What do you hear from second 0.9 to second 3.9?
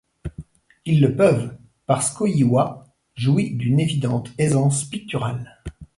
le peuvent parce qu´Oiwa jouit d´une